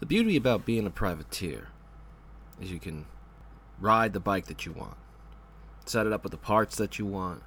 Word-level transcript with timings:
The 0.00 0.06
beauty 0.06 0.36
about 0.36 0.66
being 0.66 0.86
a 0.86 0.90
privateer 0.90 1.68
is 2.60 2.70
you 2.70 2.80
can 2.80 3.06
ride 3.80 4.12
the 4.12 4.20
bike 4.20 4.46
that 4.46 4.66
you 4.66 4.72
want, 4.72 4.96
set 5.86 6.06
it 6.06 6.12
up 6.12 6.22
with 6.22 6.32
the 6.32 6.36
parts 6.38 6.76
that 6.76 6.98
you 6.98 7.06
want, 7.06 7.42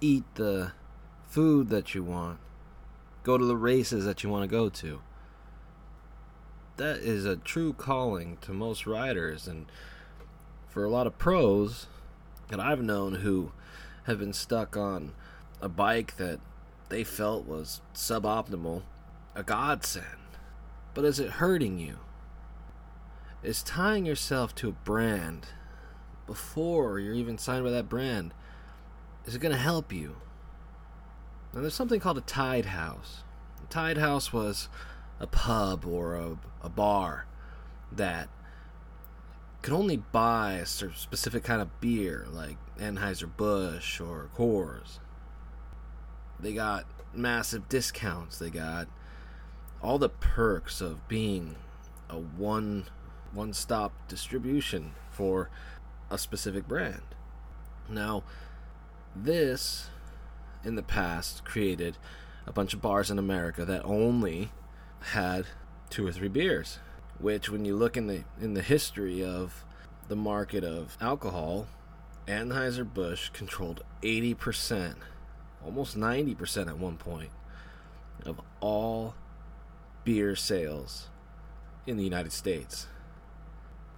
eat 0.00 0.24
the 0.34 0.72
food 1.28 1.68
that 1.68 1.94
you 1.94 2.02
want, 2.02 2.38
go 3.22 3.38
to 3.38 3.44
the 3.44 3.56
races 3.56 4.04
that 4.04 4.22
you 4.22 4.30
want 4.30 4.42
to 4.42 4.48
go 4.48 4.68
to. 4.68 5.00
That 6.76 6.98
is 6.98 7.24
a 7.24 7.36
true 7.36 7.72
calling 7.72 8.38
to 8.40 8.52
most 8.52 8.86
riders, 8.86 9.46
and 9.46 9.66
for 10.68 10.84
a 10.84 10.90
lot 10.90 11.06
of 11.06 11.18
pros 11.18 11.86
that 12.48 12.58
I've 12.58 12.82
known 12.82 13.16
who 13.16 13.52
have 14.04 14.18
been 14.18 14.32
stuck 14.32 14.76
on 14.76 15.12
a 15.60 15.68
bike 15.68 16.16
that 16.16 16.40
they 16.88 17.04
felt 17.04 17.46
was 17.46 17.80
suboptimal, 17.94 18.82
a 19.34 19.42
godsend. 19.42 20.06
But 20.94 21.04
is 21.04 21.18
it 21.18 21.30
hurting 21.30 21.78
you? 21.78 21.98
Is 23.42 23.62
tying 23.62 24.06
yourself 24.06 24.54
to 24.56 24.68
a 24.68 24.72
brand 24.72 25.48
before 26.26 26.98
you're 26.98 27.14
even 27.14 27.38
signed 27.38 27.64
by 27.64 27.70
that 27.70 27.88
brand, 27.88 28.32
is 29.26 29.34
it 29.34 29.40
going 29.40 29.54
to 29.54 29.60
help 29.60 29.92
you? 29.92 30.16
Now, 31.52 31.60
there's 31.60 31.74
something 31.74 32.00
called 32.00 32.18
a 32.18 32.22
Tied 32.22 32.66
House. 32.66 33.24
A 33.62 33.66
Tied 33.66 33.98
House 33.98 34.32
was 34.32 34.68
a 35.20 35.26
pub 35.26 35.84
or 35.84 36.14
a, 36.14 36.38
a 36.62 36.68
bar 36.68 37.26
that 37.90 38.28
could 39.60 39.74
only 39.74 39.96
buy 39.96 40.54
a 40.54 40.66
specific 40.66 41.44
kind 41.44 41.60
of 41.60 41.80
beer, 41.80 42.26
like 42.30 42.56
Anheuser-Busch 42.78 44.00
or 44.00 44.30
Coors. 44.36 44.98
They 46.40 46.52
got 46.54 46.86
massive 47.14 47.68
discounts. 47.68 48.38
They 48.38 48.50
got 48.50 48.88
all 49.82 49.98
the 49.98 50.08
perks 50.08 50.80
of 50.80 51.08
being 51.08 51.56
a 52.08 52.16
one 52.16 52.86
one-stop 53.32 53.92
distribution 54.08 54.92
for 55.10 55.48
a 56.10 56.18
specific 56.18 56.68
brand. 56.68 57.02
Now, 57.88 58.22
this 59.16 59.88
in 60.64 60.74
the 60.74 60.82
past 60.82 61.44
created 61.44 61.96
a 62.46 62.52
bunch 62.52 62.74
of 62.74 62.82
bars 62.82 63.10
in 63.10 63.18
America 63.18 63.64
that 63.64 63.84
only 63.84 64.50
had 65.00 65.46
two 65.90 66.06
or 66.06 66.12
three 66.12 66.28
beers, 66.28 66.78
which 67.18 67.48
when 67.48 67.64
you 67.64 67.76
look 67.76 67.96
in 67.96 68.06
the 68.06 68.24
in 68.40 68.54
the 68.54 68.62
history 68.62 69.24
of 69.24 69.64
the 70.08 70.16
market 70.16 70.62
of 70.64 70.96
alcohol, 71.00 71.66
Anheuser-Busch 72.26 73.30
controlled 73.30 73.82
80%, 74.02 74.94
almost 75.64 75.96
90% 75.96 76.68
at 76.68 76.78
one 76.78 76.96
point 76.96 77.30
of 78.24 78.40
all 78.60 79.14
beer 80.04 80.34
sales 80.34 81.08
in 81.86 81.96
the 81.96 82.04
United 82.04 82.32
States. 82.32 82.86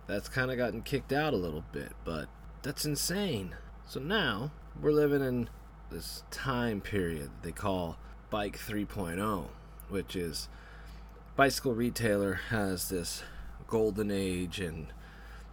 That's 0.06 0.28
kind 0.28 0.50
of 0.50 0.56
gotten 0.56 0.82
kicked 0.82 1.12
out 1.12 1.32
a 1.32 1.38
little 1.38 1.64
bit, 1.72 1.92
but 2.04 2.28
that's 2.62 2.84
insane. 2.84 3.54
So 3.86 4.00
now 4.00 4.52
we're 4.80 4.92
living 4.92 5.22
in 5.22 5.48
this 5.90 6.24
time 6.30 6.80
period 6.80 7.30
they 7.42 7.52
call 7.52 7.96
Bike 8.30 8.58
3.0, 8.58 9.46
which 9.88 10.16
is 10.16 10.48
bicycle 11.36 11.74
retailer 11.74 12.34
has 12.50 12.88
this 12.88 13.22
golden 13.66 14.10
age 14.10 14.60
and 14.60 14.88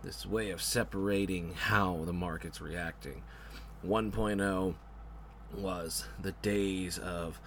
this 0.03 0.25
way 0.25 0.49
of 0.49 0.61
separating 0.61 1.53
how 1.53 2.03
the 2.05 2.13
market's 2.13 2.61
reacting. 2.61 3.21
1.0 3.85 4.75
was 5.55 6.05
the 6.21 6.31
days 6.33 6.97
of 6.97 7.39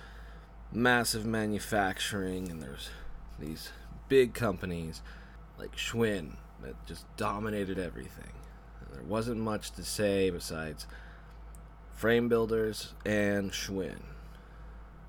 massive 0.73 1.25
manufacturing, 1.25 2.51
and 2.51 2.63
there's 2.63 2.91
these 3.39 3.71
big 4.09 4.35
companies 4.35 5.03
like 5.59 5.77
Schwinn 5.77 6.37
that 6.63 6.75
just 6.87 7.05
dominated 7.17 7.79
everything. 7.79 8.33
There 8.93 9.03
wasn't 9.03 9.41
much 9.41 9.73
to 9.73 9.83
say 9.83 10.31
besides 10.31 10.87
frame 11.93 12.29
builders 12.29 12.95
and 13.05 13.51
Schwinn. 13.51 14.03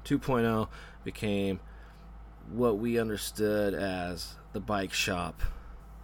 2.0 0.05 0.67
became 1.03 1.59
what 2.51 2.77
we 2.77 2.99
understood 2.99 3.73
as 3.73 4.35
the 4.53 4.59
bike 4.59 4.93
shop, 4.93 5.41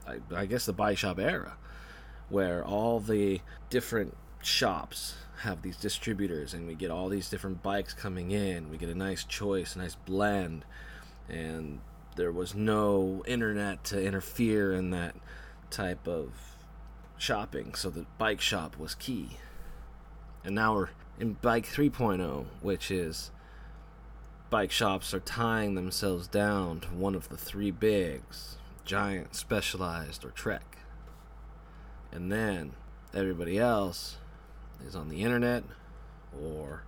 I, 0.07 0.17
I 0.35 0.45
guess 0.45 0.65
the 0.65 0.73
bike 0.73 0.97
shop 0.97 1.19
era, 1.19 1.53
where 2.29 2.65
all 2.65 2.99
the 2.99 3.41
different 3.69 4.17
shops 4.43 5.15
have 5.41 5.61
these 5.61 5.77
distributors 5.77 6.53
and 6.53 6.67
we 6.67 6.75
get 6.75 6.91
all 6.91 7.09
these 7.09 7.29
different 7.29 7.63
bikes 7.63 7.93
coming 7.93 8.31
in. 8.31 8.69
We 8.69 8.77
get 8.77 8.89
a 8.89 8.95
nice 8.95 9.23
choice, 9.23 9.75
a 9.75 9.79
nice 9.79 9.95
blend, 9.95 10.65
and 11.27 11.79
there 12.15 12.31
was 12.31 12.53
no 12.53 13.23
internet 13.25 13.83
to 13.85 14.01
interfere 14.01 14.73
in 14.73 14.91
that 14.91 15.15
type 15.69 16.07
of 16.07 16.33
shopping, 17.17 17.73
so 17.75 17.89
the 17.89 18.05
bike 18.17 18.41
shop 18.41 18.77
was 18.77 18.95
key. 18.95 19.37
And 20.43 20.55
now 20.55 20.73
we're 20.73 20.89
in 21.19 21.33
Bike 21.33 21.67
3.0, 21.67 22.45
which 22.61 22.91
is 22.91 23.31
bike 24.49 24.71
shops 24.71 25.13
are 25.13 25.19
tying 25.19 25.75
themselves 25.75 26.27
down 26.27 26.79
to 26.81 26.87
one 26.89 27.15
of 27.15 27.29
the 27.29 27.37
three 27.37 27.71
bigs 27.71 28.57
Giant, 28.83 29.35
Specialized, 29.35 30.25
or 30.25 30.31
Trek. 30.31 30.79
And 32.11 32.31
then 32.31 32.73
everybody 33.13 33.57
else 33.59 34.17
is 34.85 34.95
on 34.95 35.09
the 35.09 35.21
internet 35.21 35.63
or 36.41 36.83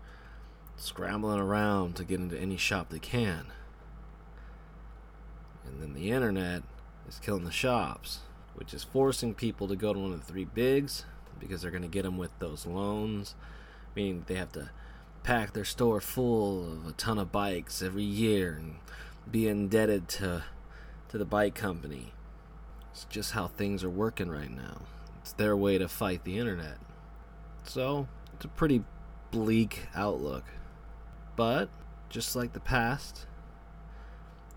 scrambling 0.76 1.40
around 1.40 1.96
to 1.96 2.04
get 2.04 2.20
into 2.20 2.38
any 2.38 2.58
shop 2.58 2.90
they 2.90 3.00
can. 3.00 3.48
And 5.66 5.82
then 5.82 5.94
the 5.94 6.12
internet 6.12 6.64
is 7.08 7.20
killing 7.20 7.46
the 7.46 7.52
shops, 7.52 8.20
which 8.56 8.74
is 8.74 8.84
forcing 8.84 9.34
people 9.34 9.68
to 9.68 9.76
go 9.76 9.94
to 9.94 10.00
one 10.00 10.14
of 10.14 10.26
the 10.26 10.32
three 10.32 10.46
bigs 10.46 11.06
because 11.40 11.62
they're 11.62 11.72
going 11.72 11.84
to 11.84 11.90
get 11.90 12.04
them 12.04 12.18
with 12.18 12.38
those 12.40 12.66
loans, 12.66 13.36
meaning 13.96 14.24
they 14.28 14.36
have 14.36 14.52
to 14.54 14.70
pack 15.24 15.54
their 15.54 15.66
store 15.66 16.02
full 16.02 16.74
of 16.74 16.88
a 16.88 16.92
ton 16.94 17.18
of 17.18 17.32
bikes 17.32 17.82
every 17.82 18.04
year 18.04 18.58
and 18.60 18.76
be 19.30 19.48
indebted 19.48 20.08
to 20.10 20.44
to 21.10 21.18
the 21.18 21.26
bike 21.26 21.56
company. 21.56 22.12
It's 22.92 23.06
just 23.06 23.32
how 23.34 23.48
things 23.48 23.84
are 23.84 23.90
working 23.90 24.30
right 24.30 24.50
now. 24.50 24.82
It's 25.22 25.32
their 25.32 25.56
way 25.56 25.78
to 25.78 25.88
fight 25.88 26.24
the 26.24 26.40
internet. 26.40 26.78
So, 27.64 28.08
it's 28.34 28.46
a 28.46 28.50
pretty 28.50 28.84
bleak 29.32 29.88
outlook. 29.96 30.44
But, 31.36 31.70
just 32.10 32.36
like 32.36 32.54
the 32.54 32.60
past, 32.60 33.26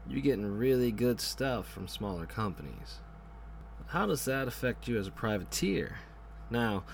you're 0.08 0.20
getting 0.20 0.58
really 0.58 0.92
good 0.92 1.20
stuff 1.20 1.68
from 1.68 1.88
smaller 1.88 2.26
companies. 2.26 3.00
How 3.86 4.06
does 4.06 4.24
that 4.24 4.48
affect 4.48 4.88
you 4.88 4.98
as 4.98 5.06
a 5.06 5.12
privateer? 5.12 5.98
Now, 6.50 6.84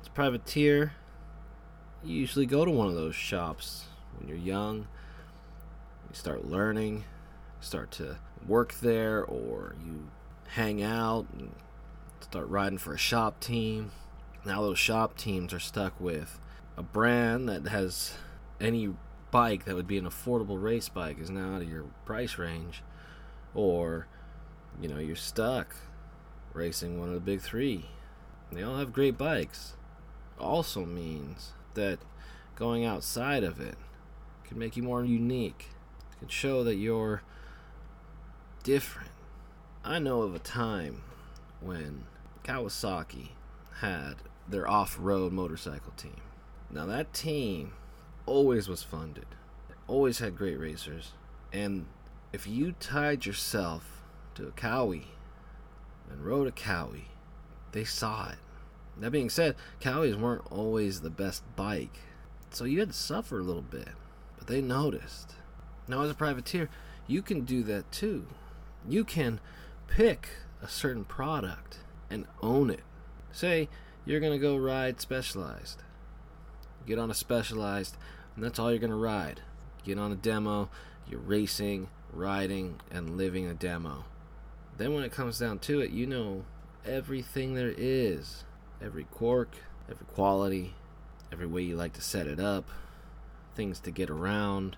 as 0.00 0.08
a 0.08 0.10
privateer, 0.10 0.92
you 2.02 2.14
usually 2.14 2.46
go 2.46 2.64
to 2.64 2.70
one 2.70 2.88
of 2.88 2.94
those 2.94 3.14
shops 3.14 3.86
when 4.16 4.28
you're 4.28 4.36
young. 4.36 4.86
You 6.08 6.14
start 6.14 6.46
learning, 6.46 7.04
start 7.60 7.90
to 7.92 8.18
work 8.46 8.74
there, 8.74 9.24
or 9.24 9.74
you 9.84 10.08
hang 10.48 10.82
out 10.82 11.26
and 11.32 11.52
start 12.20 12.48
riding 12.48 12.78
for 12.78 12.94
a 12.94 12.98
shop 12.98 13.40
team. 13.40 13.90
Now, 14.46 14.60
those 14.60 14.78
shop 14.78 15.16
teams 15.16 15.52
are 15.54 15.60
stuck 15.60 15.98
with 15.98 16.38
a 16.76 16.82
brand 16.82 17.48
that 17.48 17.66
has 17.68 18.14
any 18.60 18.94
bike 19.30 19.64
that 19.64 19.74
would 19.74 19.86
be 19.86 19.98
an 19.98 20.04
affordable 20.04 20.62
race 20.62 20.88
bike 20.88 21.18
is 21.18 21.30
now 21.30 21.56
out 21.56 21.62
of 21.62 21.68
your 21.68 21.84
price 22.04 22.38
range, 22.38 22.82
or 23.54 24.06
you 24.80 24.88
know, 24.88 24.98
you're 24.98 25.16
stuck 25.16 25.74
racing 26.52 26.98
one 26.98 27.08
of 27.08 27.14
the 27.14 27.20
big 27.20 27.40
three. 27.40 27.86
They 28.52 28.62
all 28.62 28.76
have 28.76 28.92
great 28.92 29.16
bikes. 29.16 29.74
Also 30.38 30.84
means 30.84 31.52
that 31.74 31.98
going 32.54 32.84
outside 32.84 33.44
of 33.44 33.60
it 33.60 33.76
can 34.44 34.58
make 34.58 34.76
you 34.76 34.82
more 34.82 35.04
unique. 35.04 35.70
It 36.12 36.18
can 36.18 36.28
show 36.28 36.62
that 36.64 36.76
you're 36.76 37.22
different. 38.62 39.10
I 39.84 39.98
know 39.98 40.22
of 40.22 40.34
a 40.34 40.38
time 40.38 41.02
when 41.60 42.04
Kawasaki 42.44 43.30
had 43.80 44.14
their 44.48 44.68
off 44.68 44.96
road 45.00 45.32
motorcycle 45.32 45.92
team. 45.96 46.20
Now, 46.70 46.86
that 46.86 47.12
team 47.12 47.72
always 48.26 48.68
was 48.68 48.82
funded, 48.82 49.26
always 49.86 50.18
had 50.18 50.36
great 50.36 50.58
racers, 50.58 51.12
and 51.52 51.86
if 52.32 52.46
you 52.46 52.72
tied 52.80 53.26
yourself 53.26 54.02
to 54.34 54.48
a 54.48 54.52
Cowie 54.52 55.08
and 56.10 56.24
rode 56.24 56.48
a 56.48 56.52
Cowie, 56.52 57.08
they 57.72 57.84
saw 57.84 58.30
it. 58.30 58.38
That 58.98 59.10
being 59.10 59.30
said, 59.30 59.56
Cowies 59.80 60.18
weren't 60.18 60.50
always 60.50 61.00
the 61.00 61.10
best 61.10 61.42
bike, 61.56 61.98
so 62.50 62.64
you 62.64 62.80
had 62.80 62.90
to 62.90 62.94
suffer 62.94 63.38
a 63.38 63.44
little 63.44 63.62
bit, 63.62 63.90
but 64.38 64.46
they 64.46 64.60
noticed. 64.60 65.34
Now, 65.86 66.02
as 66.02 66.10
a 66.10 66.14
privateer, 66.14 66.70
you 67.06 67.22
can 67.22 67.44
do 67.44 67.62
that 67.64 67.90
too. 67.92 68.26
You 68.88 69.04
can 69.04 69.40
pick 69.86 70.28
a 70.62 70.68
certain 70.68 71.04
product 71.04 71.78
and 72.10 72.26
own 72.42 72.70
it. 72.70 72.82
Say 73.32 73.68
you're 74.04 74.20
going 74.20 74.32
to 74.32 74.38
go 74.38 74.56
ride 74.56 75.00
Specialized. 75.00 75.82
Get 76.86 76.98
on 76.98 77.10
a 77.10 77.14
Specialized, 77.14 77.96
and 78.34 78.44
that's 78.44 78.58
all 78.58 78.70
you're 78.70 78.78
going 78.78 78.90
to 78.90 78.96
ride. 78.96 79.40
Get 79.84 79.98
on 79.98 80.12
a 80.12 80.16
demo, 80.16 80.70
you're 81.08 81.20
racing, 81.20 81.88
riding, 82.12 82.80
and 82.90 83.16
living 83.16 83.46
a 83.46 83.54
demo. 83.54 84.04
Then 84.76 84.94
when 84.94 85.04
it 85.04 85.12
comes 85.12 85.38
down 85.38 85.60
to 85.60 85.80
it, 85.80 85.90
you 85.90 86.06
know 86.06 86.44
everything 86.84 87.54
there 87.54 87.72
is 87.76 88.44
every 88.82 89.04
quirk, 89.04 89.56
every 89.90 90.06
quality, 90.14 90.74
every 91.32 91.46
way 91.46 91.62
you 91.62 91.76
like 91.76 91.94
to 91.94 92.00
set 92.02 92.26
it 92.26 92.38
up, 92.38 92.68
things 93.54 93.80
to 93.80 93.90
get 93.90 94.10
around, 94.10 94.76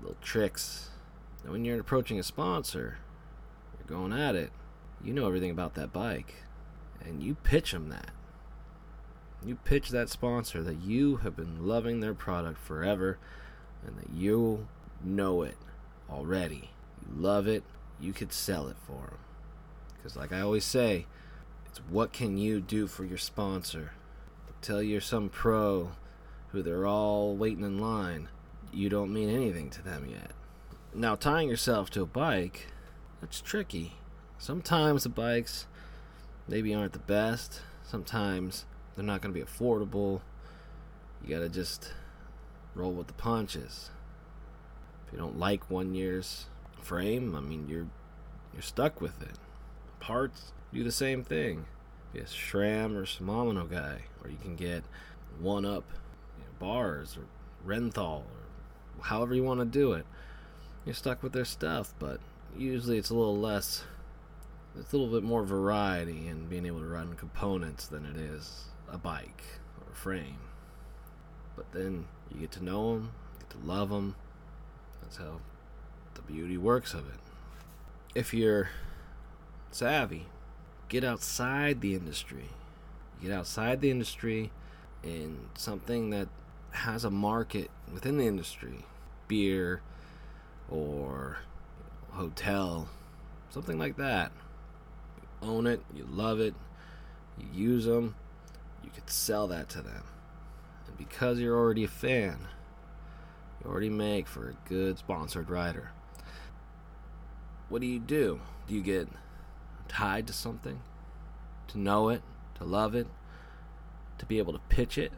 little 0.00 0.16
tricks. 0.20 0.90
And 1.42 1.52
when 1.52 1.64
you're 1.64 1.78
approaching 1.78 2.18
a 2.18 2.22
sponsor, 2.22 2.98
you're 3.78 3.98
going 3.98 4.12
at 4.12 4.34
it, 4.34 4.50
you 5.02 5.12
know 5.12 5.26
everything 5.26 5.50
about 5.50 5.74
that 5.74 5.92
bike, 5.92 6.34
and 7.04 7.22
you 7.22 7.36
pitch 7.36 7.72
them 7.72 7.90
that. 7.90 8.10
You 9.44 9.56
pitch 9.56 9.90
that 9.90 10.08
sponsor 10.08 10.62
that 10.62 10.80
you 10.82 11.16
have 11.16 11.36
been 11.36 11.66
loving 11.66 12.00
their 12.00 12.14
product 12.14 12.58
forever 12.58 13.18
and 13.86 13.98
that 13.98 14.10
you 14.10 14.66
know 15.02 15.42
it 15.42 15.56
already. 16.10 16.70
You 17.06 17.22
love 17.22 17.46
it, 17.46 17.62
you 18.00 18.12
could 18.12 18.32
sell 18.32 18.68
it 18.68 18.76
for 18.86 19.06
them. 19.06 19.18
Because, 19.96 20.16
like 20.16 20.32
I 20.32 20.40
always 20.40 20.64
say, 20.64 21.06
it's 21.66 21.78
what 21.88 22.12
can 22.12 22.38
you 22.38 22.60
do 22.60 22.86
for 22.86 23.04
your 23.04 23.18
sponsor? 23.18 23.92
Tell 24.62 24.82
you're 24.82 25.02
some 25.02 25.28
pro 25.28 25.92
who 26.52 26.62
they're 26.62 26.86
all 26.86 27.34
waiting 27.36 27.64
in 27.64 27.78
line, 27.78 28.28
you 28.72 28.88
don't 28.88 29.12
mean 29.12 29.28
anything 29.28 29.68
to 29.70 29.82
them 29.82 30.06
yet. 30.08 30.30
Now, 30.94 31.16
tying 31.16 31.48
yourself 31.48 31.90
to 31.90 32.02
a 32.02 32.06
bike, 32.06 32.68
that's 33.20 33.40
tricky. 33.40 33.94
Sometimes 34.38 35.02
the 35.02 35.08
bikes 35.08 35.66
maybe 36.46 36.72
aren't 36.72 36.92
the 36.92 37.00
best. 37.00 37.60
Sometimes 37.82 38.66
they're 38.94 39.04
not 39.04 39.20
going 39.20 39.34
to 39.34 39.40
be 39.40 39.44
affordable. 39.44 40.20
You 41.22 41.34
got 41.34 41.40
to 41.40 41.48
just 41.48 41.92
roll 42.74 42.92
with 42.92 43.08
the 43.08 43.14
punches. 43.14 43.90
If 45.06 45.12
you 45.12 45.18
don't 45.18 45.38
like 45.38 45.70
one 45.70 45.94
year's 45.94 46.46
frame, 46.80 47.34
I 47.34 47.40
mean, 47.40 47.68
you're 47.68 47.86
you're 48.52 48.62
stuck 48.62 49.00
with 49.00 49.20
it. 49.22 49.36
Parts 49.98 50.52
do 50.72 50.84
the 50.84 50.92
same 50.92 51.24
thing. 51.24 51.66
Be 52.12 52.20
a 52.20 52.24
SRAM 52.24 52.94
or 52.94 53.04
Shimano 53.04 53.68
guy, 53.68 54.02
or 54.22 54.30
you 54.30 54.36
can 54.40 54.54
get 54.54 54.84
OneUp 55.42 55.64
you 55.64 56.44
know, 56.44 56.54
bars 56.60 57.16
or 57.16 57.24
Renthal 57.68 58.20
or 58.20 59.02
however 59.02 59.34
you 59.34 59.42
want 59.42 59.60
to 59.60 59.66
do 59.66 59.92
it. 59.92 60.06
You're 60.84 60.94
stuck 60.94 61.22
with 61.22 61.32
their 61.32 61.44
stuff, 61.44 61.94
but 61.98 62.20
usually 62.56 62.98
it's 62.98 63.10
a 63.10 63.14
little 63.14 63.38
less. 63.38 63.84
It's 64.78 64.92
a 64.92 64.96
little 64.96 65.12
bit 65.12 65.24
more 65.24 65.42
variety 65.42 66.28
in 66.28 66.46
being 66.46 66.66
able 66.66 66.80
to 66.80 66.86
run 66.86 67.14
components 67.14 67.86
than 67.86 68.04
it 68.04 68.16
is 68.16 68.66
a 68.90 68.98
bike 68.98 69.42
or 69.80 69.92
a 69.92 69.94
frame. 69.94 70.38
But 71.56 71.72
then 71.72 72.06
you 72.32 72.40
get 72.40 72.52
to 72.52 72.64
know 72.64 72.94
them, 72.94 73.12
get 73.38 73.50
to 73.50 73.58
love 73.66 73.90
them. 73.90 74.16
That's 75.02 75.16
how 75.16 75.40
the 76.14 76.22
beauty 76.22 76.56
works 76.56 76.94
of 76.94 77.08
it. 77.08 77.20
If 78.14 78.32
you're 78.32 78.70
savvy, 79.70 80.26
get 80.88 81.04
outside 81.04 81.80
the 81.80 81.94
industry. 81.94 82.48
Get 83.22 83.32
outside 83.32 83.80
the 83.80 83.90
industry 83.90 84.50
in 85.02 85.48
something 85.56 86.10
that 86.10 86.28
has 86.70 87.04
a 87.04 87.10
market 87.10 87.70
within 87.92 88.18
the 88.18 88.26
industry 88.26 88.84
beer 89.28 89.80
or 90.68 91.38
hotel, 92.10 92.88
something 93.50 93.78
like 93.78 93.96
that. 93.96 94.32
You 95.20 95.48
own 95.48 95.66
it, 95.66 95.80
you 95.94 96.06
love 96.10 96.40
it, 96.40 96.54
you 97.38 97.46
use 97.52 97.84
them, 97.84 98.14
you 98.84 98.90
could 98.94 99.10
sell 99.10 99.46
that 99.48 99.68
to 99.70 99.82
them. 99.82 100.04
And 100.86 100.96
because 100.96 101.38
you're 101.38 101.58
already 101.58 101.84
a 101.84 101.88
fan, 101.88 102.48
you 103.62 103.70
already 103.70 103.90
make 103.90 104.26
for 104.26 104.50
a 104.50 104.68
good 104.68 104.98
sponsored 104.98 105.48
rider. 105.50 105.90
What 107.68 107.80
do 107.80 107.86
you 107.86 107.98
do? 107.98 108.40
Do 108.68 108.74
you 108.74 108.82
get 108.82 109.08
tied 109.88 110.26
to 110.26 110.32
something? 110.32 110.80
To 111.68 111.78
know 111.78 112.10
it, 112.10 112.22
to 112.56 112.64
love 112.64 112.94
it, 112.94 113.06
to 114.18 114.26
be 114.26 114.38
able 114.38 114.52
to 114.52 114.60
pitch 114.68 114.98
it? 114.98 115.12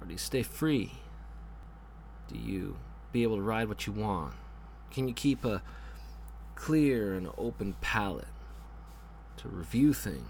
Or 0.00 0.06
do 0.06 0.12
you 0.12 0.18
stay 0.18 0.42
free? 0.42 0.92
Do 2.28 2.38
you 2.38 2.78
be 3.12 3.22
able 3.22 3.36
to 3.36 3.42
ride 3.42 3.68
what 3.68 3.86
you 3.86 3.92
want? 3.92 4.34
Can 4.90 5.06
you 5.06 5.14
keep 5.14 5.44
a 5.44 5.62
clear 6.54 7.14
and 7.14 7.28
open 7.38 7.74
palate 7.80 8.26
to 9.36 9.48
review 9.48 9.92
things, 9.92 10.28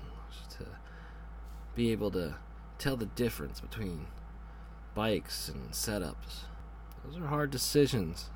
be 1.74 1.90
able 1.92 2.10
to 2.12 2.36
tell 2.78 2.96
the 2.96 3.06
difference 3.06 3.60
between 3.60 4.06
bikes 4.94 5.48
and 5.48 5.70
setups? 5.70 6.44
Those 7.04 7.19
are 7.19 7.26
hard 7.26 7.50
decisions. 7.50 8.30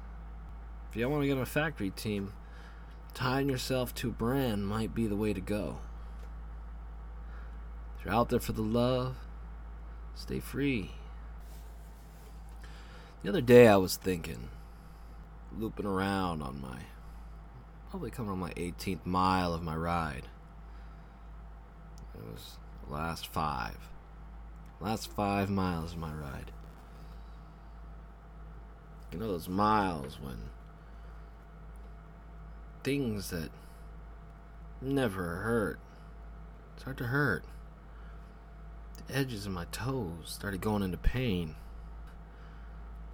If 0.90 0.96
you 0.96 1.02
don't 1.02 1.12
want 1.12 1.22
to 1.22 1.28
get 1.28 1.36
on 1.36 1.42
a 1.42 1.46
factory 1.46 1.90
team, 1.90 2.32
tying 3.14 3.48
yourself 3.48 3.94
to 3.96 4.08
a 4.08 4.12
brand 4.12 4.66
might 4.66 4.94
be 4.94 5.06
the 5.06 5.16
way 5.16 5.32
to 5.32 5.40
go. 5.40 5.78
If 7.98 8.04
you're 8.04 8.14
out 8.14 8.28
there 8.28 8.40
for 8.40 8.52
the 8.52 8.62
love, 8.62 9.16
stay 10.14 10.40
free. 10.40 10.92
The 13.22 13.28
other 13.28 13.40
day 13.40 13.68
I 13.68 13.76
was 13.76 13.96
thinking, 13.96 14.50
looping 15.56 15.86
around 15.86 16.42
on 16.42 16.60
my, 16.60 16.78
probably 17.90 18.10
coming 18.10 18.30
on 18.30 18.38
my 18.38 18.52
18th 18.52 19.04
mile 19.04 19.52
of 19.52 19.62
my 19.62 19.74
ride. 19.74 20.28
It 22.14 22.24
was 22.32 22.58
last 22.88 23.26
five. 23.26 23.76
Last 24.80 25.10
five 25.10 25.48
miles 25.50 25.92
of 25.92 25.98
my 25.98 26.12
ride. 26.12 26.50
You 29.12 29.18
know 29.18 29.28
those 29.28 29.48
miles 29.48 30.18
when 30.20 30.36
things 32.82 33.30
that 33.30 33.50
never 34.80 35.36
hurt 35.36 35.78
start 36.76 36.96
to 36.98 37.04
hurt. 37.04 37.44
The 39.06 39.16
edges 39.16 39.46
of 39.46 39.52
my 39.52 39.64
toes 39.72 40.24
started 40.26 40.60
going 40.60 40.82
into 40.82 40.96
pain. 40.96 41.54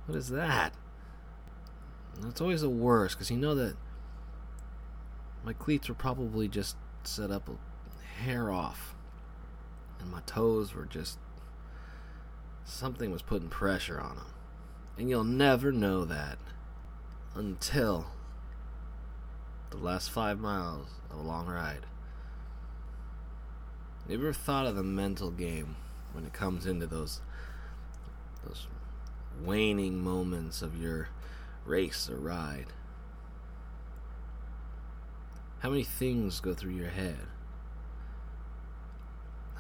What 0.06 0.16
is 0.16 0.28
that? 0.30 0.72
It's 2.26 2.40
always 2.40 2.60
the 2.60 2.68
worst 2.68 3.16
because 3.16 3.30
you 3.30 3.36
know 3.36 3.54
that 3.54 3.76
my 5.44 5.52
cleats 5.52 5.88
were 5.88 5.94
probably 5.94 6.48
just 6.48 6.76
set 7.04 7.30
up 7.30 7.48
a 7.48 8.22
hair 8.22 8.50
off, 8.50 8.94
and 10.02 10.10
my 10.10 10.20
toes 10.26 10.74
were 10.74 10.84
just 10.84 11.18
something 12.64 13.10
was 13.10 13.22
putting 13.22 13.48
pressure 13.48 14.00
on 14.00 14.16
them. 14.16 14.26
And 14.98 15.08
you'll 15.08 15.24
never 15.24 15.72
know 15.72 16.04
that 16.04 16.38
until 17.34 18.06
the 19.70 19.78
last 19.78 20.10
five 20.10 20.38
miles 20.38 20.88
of 21.10 21.18
a 21.18 21.22
long 21.22 21.46
ride. 21.46 21.86
You 24.08 24.18
ever 24.18 24.32
thought 24.32 24.66
of 24.66 24.76
the 24.76 24.82
mental 24.82 25.30
game 25.30 25.76
when 26.12 26.24
it 26.24 26.32
comes 26.32 26.66
into 26.66 26.86
those 26.86 27.20
those 28.44 28.66
waning 29.40 30.02
moments 30.02 30.60
of 30.60 30.76
your 30.76 31.08
race 31.64 32.10
or 32.10 32.16
ride? 32.16 32.66
How 35.60 35.70
many 35.70 35.84
things 35.84 36.40
go 36.40 36.52
through 36.52 36.72
your 36.72 36.90
head? 36.90 37.20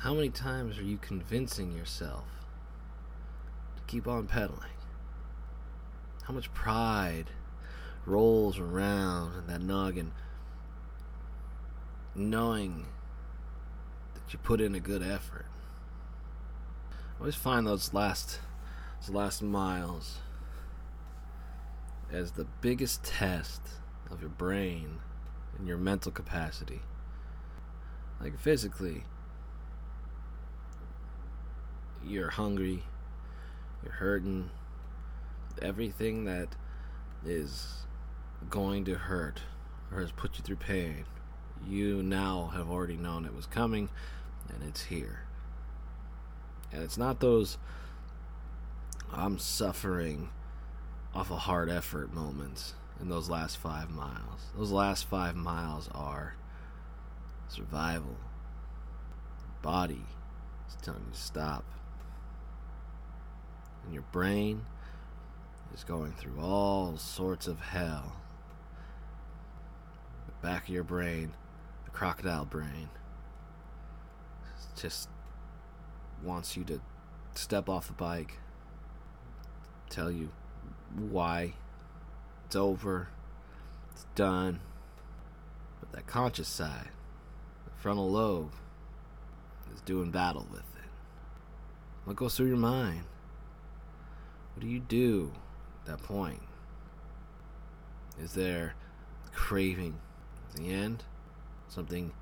How 0.02 0.14
many 0.14 0.30
times 0.30 0.80
are 0.80 0.82
you 0.82 0.98
convincing 0.98 1.70
yourself 1.70 2.24
to 3.76 3.82
keep 3.86 4.08
on 4.08 4.26
pedaling? 4.26 4.72
How 6.24 6.34
much 6.34 6.52
pride 6.52 7.26
rolls 8.04 8.58
around 8.58 9.38
in 9.38 9.46
that 9.46 9.60
noggin, 9.60 10.10
knowing 12.16 12.86
that 14.14 14.32
you 14.32 14.40
put 14.40 14.60
in 14.60 14.74
a 14.74 14.80
good 14.80 15.04
effort. 15.04 15.46
I 16.90 17.20
always 17.20 17.36
find 17.36 17.64
those 17.64 17.94
last 17.94 18.40
those 19.02 19.10
last 19.14 19.40
miles 19.40 20.18
as 22.10 22.32
the 22.32 22.48
biggest 22.60 23.04
test 23.04 23.62
of 24.10 24.20
your 24.20 24.30
brain 24.30 24.98
and 25.56 25.68
your 25.68 25.78
mental 25.78 26.10
capacity. 26.10 26.80
Like 28.20 28.36
physically, 28.36 29.04
you're 32.06 32.30
hungry, 32.30 32.82
you're 33.82 33.92
hurting, 33.92 34.50
everything 35.60 36.24
that 36.24 36.48
is 37.24 37.84
going 38.50 38.84
to 38.84 38.94
hurt 38.94 39.40
or 39.92 40.00
has 40.00 40.12
put 40.12 40.38
you 40.38 40.42
through 40.42 40.56
pain, 40.56 41.04
you 41.66 42.02
now 42.02 42.50
have 42.54 42.70
already 42.70 42.96
known 42.96 43.24
it 43.24 43.34
was 43.34 43.46
coming 43.46 43.88
and 44.48 44.62
it's 44.68 44.84
here. 44.84 45.20
And 46.72 46.82
it's 46.82 46.98
not 46.98 47.20
those 47.20 47.58
I'm 49.12 49.38
suffering 49.38 50.30
off 51.14 51.30
a 51.30 51.36
hard 51.36 51.68
effort 51.68 52.14
moments 52.14 52.74
in 53.00 53.10
those 53.10 53.28
last 53.28 53.58
five 53.58 53.90
miles. 53.90 54.40
Those 54.56 54.70
last 54.70 55.04
five 55.04 55.36
miles 55.36 55.90
are 55.94 56.34
survival. 57.48 58.16
Body 59.60 60.06
is 60.66 60.76
telling 60.82 61.02
you 61.06 61.12
to 61.12 61.18
stop. 61.18 61.64
And 63.84 63.92
your 63.92 64.04
brain 64.12 64.64
is 65.74 65.84
going 65.84 66.12
through 66.12 66.40
all 66.40 66.96
sorts 66.96 67.46
of 67.46 67.60
hell 67.60 68.16
The 70.26 70.46
back 70.46 70.64
of 70.64 70.74
your 70.74 70.84
brain, 70.84 71.32
the 71.84 71.90
crocodile 71.90 72.44
brain, 72.44 72.88
just 74.76 75.08
wants 76.22 76.56
you 76.56 76.64
to 76.64 76.80
step 77.34 77.68
off 77.68 77.86
the 77.86 77.92
bike, 77.92 78.38
tell 79.90 80.10
you 80.10 80.30
why 80.96 81.54
it's 82.46 82.56
over, 82.56 83.08
it's 83.92 84.06
done. 84.14 84.60
But 85.80 85.92
that 85.92 86.06
conscious 86.06 86.48
side, 86.48 86.90
the 87.64 87.70
frontal 87.80 88.10
lobe, 88.10 88.52
is 89.74 89.80
doing 89.82 90.10
battle 90.10 90.46
with 90.50 90.60
it. 90.60 90.90
What 92.04 92.16
goes 92.16 92.36
through 92.36 92.48
your 92.48 92.56
mind? 92.56 93.04
What 94.54 94.62
do 94.62 94.68
you 94.68 94.80
do 94.80 95.32
at 95.80 95.86
that 95.86 96.02
point? 96.02 96.42
Is 98.20 98.34
there 98.34 98.74
craving 99.32 99.98
at 100.50 100.56
the 100.56 100.72
end? 100.72 101.04
Something 101.68 102.12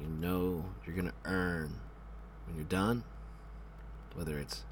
you 0.00 0.08
know 0.08 0.64
you're 0.86 0.94
going 0.94 1.08
to 1.08 1.14
earn 1.24 1.80
when 2.46 2.56
you're 2.56 2.64
done? 2.64 3.04
Whether 4.14 4.38
it's 4.38 4.64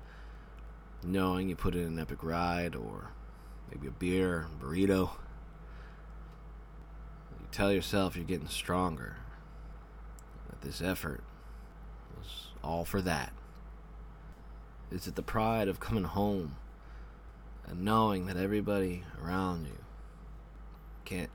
knowing 1.03 1.49
you 1.49 1.57
put 1.57 1.75
in 1.75 1.83
an 1.83 1.99
epic 1.99 2.23
ride 2.23 2.75
or 2.75 3.11
maybe 3.71 3.87
a 3.87 3.93
beer, 3.93 4.47
a 4.47 4.65
burrito. 4.65 5.11
You 7.41 7.47
tell 7.53 7.73
yourself 7.73 8.17
you're 8.17 8.25
getting 8.25 8.49
stronger. 8.49 9.17
That 10.49 10.63
this 10.63 10.81
effort 10.81 11.23
was 12.19 12.49
all 12.63 12.85
for 12.85 13.01
that. 13.03 13.33
Is 14.91 15.07
it 15.09 15.17
the 15.17 15.23
pride 15.23 15.69
of 15.69 15.81
coming 15.81 16.05
home 16.05 16.57
and 17.67 17.85
knowing 17.85 18.27
that 18.27 18.37
everybody 18.37 19.03
around 19.23 19.67
you 19.67 19.79
can't 21.05 21.31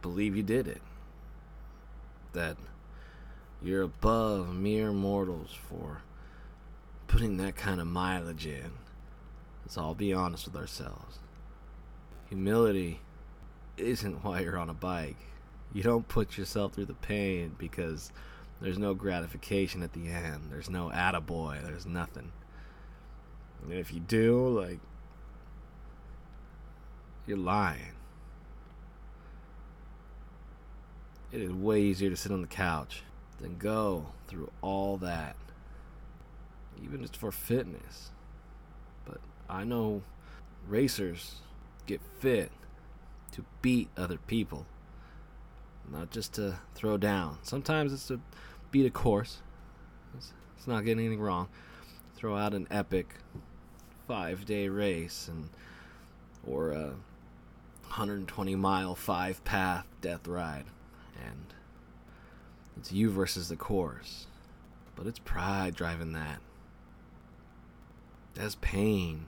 believe 0.00 0.36
you 0.36 0.42
did 0.42 0.68
it? 0.68 0.82
That 2.32 2.56
you're 3.62 3.82
above 3.82 4.54
mere 4.54 4.92
mortals 4.92 5.56
for 5.68 6.02
putting 7.08 7.36
that 7.38 7.56
kind 7.56 7.80
of 7.80 7.86
mileage 7.86 8.46
in. 8.46 8.72
Let's 9.64 9.78
all 9.78 9.94
be 9.94 10.12
honest 10.12 10.46
with 10.46 10.56
ourselves. 10.56 11.18
Humility 12.28 13.00
isn't 13.76 14.24
why 14.24 14.40
you're 14.40 14.58
on 14.58 14.70
a 14.70 14.74
bike. 14.74 15.16
You 15.72 15.82
don't 15.82 16.06
put 16.06 16.38
yourself 16.38 16.74
through 16.74 16.86
the 16.86 16.94
pain 16.94 17.56
because 17.58 18.12
there's 18.60 18.78
no 18.78 18.94
gratification 18.94 19.82
at 19.82 19.92
the 19.92 20.08
end. 20.08 20.48
There's 20.50 20.70
no 20.70 20.90
attaboy. 20.90 21.62
There's 21.64 21.86
nothing. 21.86 22.30
And 23.64 23.72
if 23.72 23.92
you 23.92 24.00
do, 24.00 24.48
like, 24.48 24.78
you're 27.26 27.38
lying. 27.38 27.92
It 31.32 31.40
is 31.40 31.50
way 31.50 31.80
easier 31.80 32.10
to 32.10 32.16
sit 32.16 32.30
on 32.30 32.42
the 32.42 32.46
couch 32.46 33.02
than 33.40 33.56
go 33.56 34.06
through 34.28 34.50
all 34.60 34.96
that, 34.98 35.36
even 36.82 37.00
just 37.02 37.16
for 37.16 37.32
fitness. 37.32 38.10
But 39.04 39.18
I 39.48 39.64
know 39.64 40.02
racers 40.68 41.36
get 41.86 42.00
fit 42.20 42.52
to 43.32 43.44
beat 43.62 43.88
other 43.96 44.18
people, 44.18 44.66
not 45.90 46.10
just 46.10 46.34
to 46.34 46.58
throw 46.74 46.96
down. 46.96 47.38
Sometimes 47.42 47.92
it's 47.92 48.06
to 48.08 48.20
beat 48.70 48.86
a 48.86 48.90
course. 48.90 49.38
It's, 50.16 50.32
it's 50.56 50.66
not 50.68 50.84
getting 50.84 51.04
anything 51.04 51.20
wrong. 51.20 51.48
Throw 52.14 52.36
out 52.36 52.54
an 52.54 52.68
epic 52.70 53.16
five 54.06 54.44
day 54.44 54.68
race 54.68 55.28
and 55.28 55.48
or 56.46 56.72
a 56.72 56.94
120 57.84 58.54
mile 58.56 58.94
five 58.94 59.42
path 59.44 59.86
death 60.00 60.26
ride. 60.26 60.64
And 61.24 61.46
it's 62.76 62.92
you 62.92 63.10
versus 63.10 63.48
the 63.48 63.56
course. 63.56 64.26
But 64.96 65.06
it's 65.06 65.18
pride 65.18 65.74
driving 65.74 66.12
that. 66.12 66.40
That's 68.34 68.56
pain. 68.56 69.26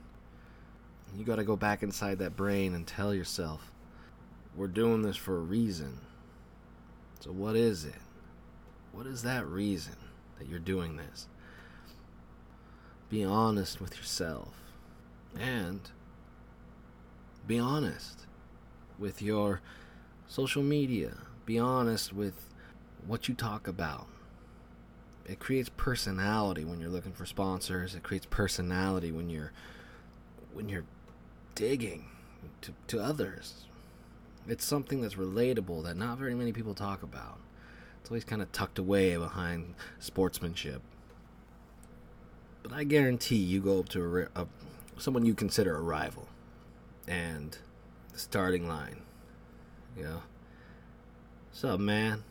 You 1.17 1.25
got 1.25 1.37
to 1.37 1.45
go 1.45 1.57
back 1.57 1.83
inside 1.83 2.19
that 2.19 2.37
brain 2.37 2.75
and 2.75 2.87
tell 2.87 3.15
yourself 3.15 3.73
we're 4.57 4.67
doing 4.67 5.03
this 5.03 5.17
for 5.17 5.37
a 5.37 5.41
reason. 5.41 6.01
So 7.21 7.31
what 7.31 7.57
is 7.57 7.85
it? 7.85 7.95
What 8.93 9.07
is 9.07 9.23
that 9.23 9.47
reason 9.47 9.97
that 10.39 10.49
you're 10.49 10.59
doing 10.59 10.97
this? 10.97 11.29
Be 13.09 13.25
honest 13.25 13.81
with 13.81 13.97
yourself 13.97 14.66
and 15.39 15.81
be 17.47 17.59
honest 17.59 18.27
with 18.99 19.23
your 19.23 19.61
social 20.27 20.63
media. 20.63 21.19
Be 21.45 21.59
honest 21.59 22.13
with 22.13 22.55
what 23.07 23.29
you 23.29 23.35
talk 23.35 23.69
about. 23.69 24.07
It 25.25 25.39
creates 25.39 25.71
personality 25.77 26.65
when 26.65 26.81
you're 26.81 26.91
looking 26.91 27.13
for 27.13 27.27
sponsors. 27.27 27.95
It 27.95 28.03
creates 28.03 28.27
personality 28.27 29.13
when 29.13 29.29
you're 29.29 29.53
when 30.53 30.69
you're 30.69 30.85
digging 31.55 32.07
to, 32.63 32.73
to 32.89 33.01
others. 33.01 33.67
It's 34.49 34.65
something 34.65 35.01
that's 35.01 35.15
relatable 35.15 35.83
that 35.85 35.97
not 35.97 36.19
very 36.19 36.35
many 36.35 36.53
people 36.53 36.75
talk 36.75 37.03
about. 37.03 37.39
It's 38.01 38.11
always 38.11 38.25
kind 38.25 38.41
of 38.41 38.53
tucked 38.53 38.79
away 38.79 39.17
behind 39.17 39.75
sportsmanship. 39.99 40.81
But 42.63 42.73
I 42.73 42.85
guarantee 42.85 43.37
you 43.37 43.61
go 43.61 43.81
up 43.81 43.89
to 43.91 44.29
a, 44.35 44.43
a 44.43 44.47
someone 44.99 45.25
you 45.25 45.35
consider 45.35 45.77
a 45.77 45.81
rival, 45.81 46.29
and 47.07 47.59
the 48.13 48.19
starting 48.19 48.69
line. 48.69 49.03
You 49.97 50.05
know, 50.05 50.23
what's 51.49 51.65
up, 51.65 51.81
man? 51.81 52.25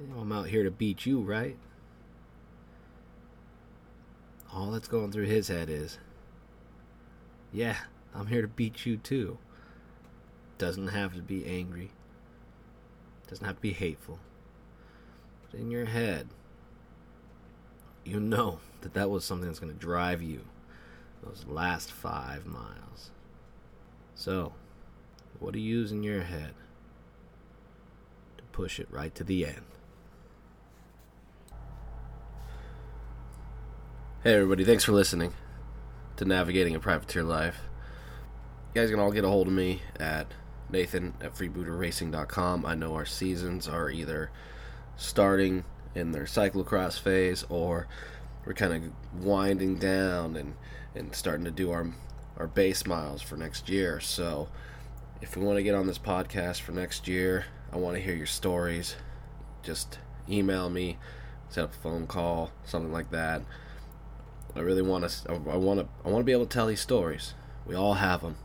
You 0.00 0.06
know, 0.08 0.20
I'm 0.20 0.32
out 0.32 0.48
here 0.48 0.64
to 0.64 0.70
beat 0.70 1.06
you, 1.06 1.20
right? 1.20 1.56
All 4.52 4.70
that's 4.70 4.88
going 4.88 5.12
through 5.12 5.26
his 5.26 5.48
head 5.48 5.70
is, 5.70 5.98
yeah, 7.52 7.76
I'm 8.14 8.26
here 8.26 8.42
to 8.42 8.48
beat 8.48 8.84
you 8.84 8.96
too. 8.96 9.38
Doesn't 10.58 10.88
have 10.88 11.14
to 11.14 11.22
be 11.22 11.46
angry. 11.46 11.90
Doesn't 13.28 13.46
have 13.46 13.56
to 13.56 13.62
be 13.62 13.72
hateful. 13.72 14.18
But 15.50 15.60
in 15.60 15.70
your 15.70 15.86
head, 15.86 16.28
you 18.04 18.20
know 18.20 18.60
that 18.82 18.94
that 18.94 19.10
was 19.10 19.24
something 19.24 19.48
that's 19.48 19.58
going 19.58 19.72
to 19.72 19.78
drive 19.78 20.20
you 20.20 20.42
those 21.22 21.44
last 21.48 21.90
five 21.90 22.46
miles. 22.46 23.10
So, 24.14 24.52
what 25.38 25.52
do 25.52 25.60
you 25.60 25.78
use 25.78 25.92
in 25.92 26.02
your 26.02 26.22
head 26.22 26.54
to 28.38 28.44
push 28.52 28.78
it 28.78 28.88
right 28.90 29.14
to 29.14 29.24
the 29.24 29.46
end? 29.46 29.62
Hey, 34.22 34.34
everybody, 34.34 34.64
thanks 34.64 34.84
for 34.84 34.92
listening 34.92 35.34
to 36.16 36.24
Navigating 36.24 36.76
a 36.76 36.80
Privateer 36.80 37.24
Life. 37.24 37.60
You 38.72 38.80
guys 38.80 38.90
can 38.90 39.00
all 39.00 39.10
get 39.10 39.24
a 39.24 39.28
hold 39.28 39.48
of 39.48 39.52
me 39.52 39.82
at 39.98 40.28
Nathan 40.70 41.14
at 41.20 41.34
freebooterracing.com. 41.34 42.64
I 42.64 42.74
know 42.74 42.94
our 42.94 43.04
seasons 43.04 43.68
are 43.68 43.90
either 43.90 44.30
starting 44.96 45.64
in 45.94 46.12
their 46.12 46.24
cyclocross 46.24 46.98
phase 46.98 47.44
or 47.48 47.88
we're 48.44 48.54
kind 48.54 48.72
of 48.72 49.24
winding 49.24 49.76
down 49.76 50.36
and 50.36 50.54
and 50.94 51.14
starting 51.14 51.44
to 51.44 51.50
do 51.50 51.70
our 51.70 51.86
our 52.36 52.46
base 52.46 52.86
miles 52.86 53.22
for 53.22 53.36
next 53.36 53.68
year. 53.68 54.00
So 54.00 54.48
if 55.20 55.36
you 55.36 55.42
want 55.42 55.58
to 55.58 55.62
get 55.62 55.74
on 55.74 55.86
this 55.86 55.98
podcast 55.98 56.60
for 56.60 56.72
next 56.72 57.06
year, 57.06 57.46
I 57.72 57.76
want 57.76 57.96
to 57.96 58.02
hear 58.02 58.14
your 58.14 58.26
stories. 58.26 58.96
Just 59.62 59.98
email 60.28 60.68
me, 60.68 60.98
set 61.48 61.64
up 61.64 61.72
a 61.72 61.76
phone 61.76 62.06
call, 62.06 62.50
something 62.64 62.92
like 62.92 63.10
that. 63.10 63.42
I 64.54 64.60
really 64.60 64.82
want 64.82 65.08
to. 65.08 65.30
I 65.30 65.56
want 65.56 65.80
to. 65.80 65.88
I 66.04 66.08
want 66.08 66.20
to 66.20 66.24
be 66.24 66.32
able 66.32 66.46
to 66.46 66.52
tell 66.52 66.66
these 66.66 66.80
stories. 66.80 67.34
We 67.66 67.74
all 67.74 67.94
have 67.94 68.22
them. 68.22 68.36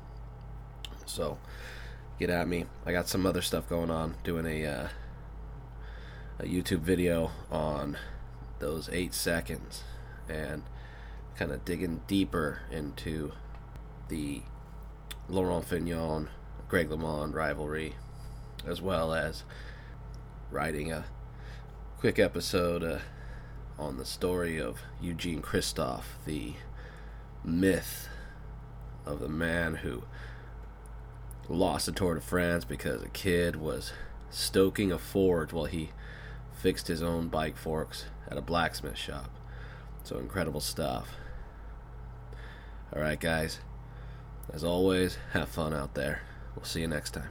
So 1.06 1.38
get 2.20 2.30
at 2.30 2.48
me. 2.48 2.66
I 2.86 2.92
got 2.92 3.08
some 3.08 3.26
other 3.26 3.42
stuff 3.42 3.68
going 3.68 3.90
on. 3.90 4.16
Doing 4.24 4.46
a 4.46 4.66
uh, 4.66 4.88
a 6.40 6.44
YouTube 6.44 6.80
video 6.80 7.32
on 7.52 7.98
those 8.60 8.90
eight 8.92 9.14
seconds 9.14 9.84
and 10.30 10.64
kind 11.36 11.52
of 11.52 11.64
digging 11.66 12.02
deeper 12.08 12.62
into 12.72 13.32
the 14.10 14.42
Laurent 15.30 15.66
Fignon, 15.66 16.30
Greg 16.68 16.90
LeMond 16.90 17.34
rivalry, 17.34 17.96
as 18.66 18.82
well 18.82 19.14
as 19.14 19.44
writing 20.52 20.92
a 20.92 21.06
quick 22.00 22.18
episode 22.18 22.84
uh, 22.84 23.00
on 23.78 23.98
the 23.98 24.06
story 24.06 24.60
of 24.60 24.80
Eugene 25.02 25.42
Christophe, 25.42 26.18
the 26.26 26.54
myth 27.44 28.10
of 29.06 29.20
the 29.20 29.30
man 29.30 29.76
who 29.76 30.04
lost 31.48 31.86
the 31.86 31.92
Tour 31.92 32.16
de 32.16 32.22
France 32.22 32.66
because 32.66 33.02
a 33.02 33.10
kid 33.10 33.56
was 33.56 33.94
stoking 34.30 34.92
a 34.92 34.98
forge 34.98 35.54
while 35.54 35.66
he 35.66 35.92
fixed 36.54 36.88
his 36.88 37.02
own 37.02 37.28
bike 37.28 37.56
forks 37.56 38.06
at 38.30 38.38
a 38.38 38.42
blacksmith 38.42 38.98
shop. 38.98 39.30
So 40.04 40.18
incredible 40.18 40.62
stuff. 40.62 41.10
Alright, 42.94 43.20
guys. 43.20 43.60
As 44.54 44.64
always, 44.64 45.18
have 45.34 45.50
fun 45.50 45.74
out 45.74 45.94
there. 45.94 46.22
We'll 46.56 46.66
see 46.66 46.82
you 46.82 46.88
next 46.88 47.12
time. 47.12 47.30